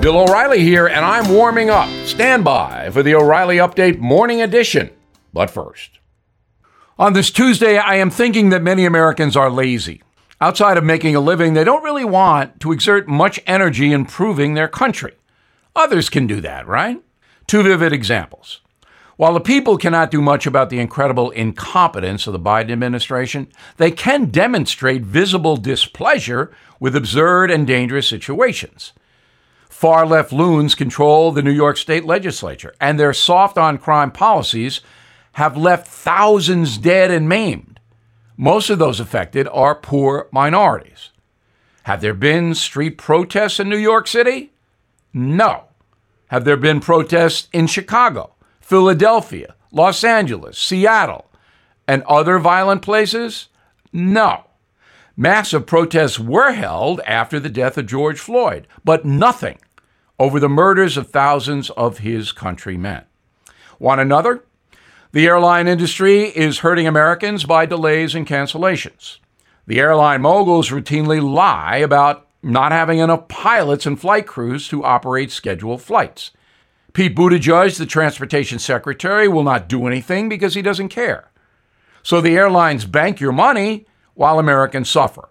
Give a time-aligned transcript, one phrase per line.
[0.00, 1.88] Bill O'Reilly here, and I'm warming up.
[2.06, 4.90] Stand by for the O'Reilly Update Morning Edition.
[5.32, 5.98] But first,
[6.96, 10.02] on this Tuesday, I am thinking that many Americans are lazy.
[10.40, 14.68] Outside of making a living, they don't really want to exert much energy improving their
[14.68, 15.14] country.
[15.74, 17.02] Others can do that, right?
[17.48, 18.60] Two vivid examples.
[19.16, 23.90] While the people cannot do much about the incredible incompetence of the Biden administration, they
[23.90, 28.92] can demonstrate visible displeasure with absurd and dangerous situations.
[29.68, 34.80] Far left loons control the New York State legislature, and their soft on crime policies
[35.32, 37.78] have left thousands dead and maimed.
[38.36, 41.10] Most of those affected are poor minorities.
[41.84, 44.52] Have there been street protests in New York City?
[45.12, 45.64] No.
[46.28, 51.30] Have there been protests in Chicago, Philadelphia, Los Angeles, Seattle,
[51.86, 53.48] and other violent places?
[53.92, 54.44] No.
[55.20, 59.58] Massive protests were held after the death of George Floyd, but nothing
[60.16, 63.02] over the murders of thousands of his countrymen.
[63.80, 64.44] Want another?
[65.10, 69.18] The airline industry is hurting Americans by delays and cancellations.
[69.66, 75.32] The airline moguls routinely lie about not having enough pilots and flight crews to operate
[75.32, 76.30] scheduled flights.
[76.92, 81.32] Pete Buttigieg, the transportation secretary, will not do anything because he doesn't care.
[82.04, 83.87] So the airlines bank your money
[84.18, 85.28] while Americans suffer.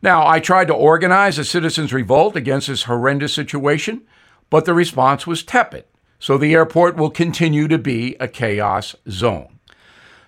[0.00, 4.06] Now, I tried to organize a citizens' revolt against this horrendous situation,
[4.48, 5.84] but the response was tepid.
[6.18, 9.58] So the airport will continue to be a chaos zone.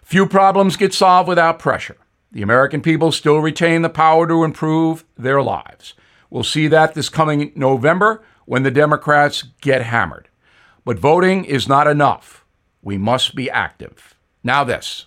[0.03, 1.97] Few problems get solved without pressure.
[2.31, 5.95] The American people still retain the power to improve their lives.
[6.29, 10.29] We'll see that this coming November when the Democrats get hammered.
[10.85, 12.45] But voting is not enough.
[12.83, 14.15] We must be active.
[14.45, 15.07] Now, this.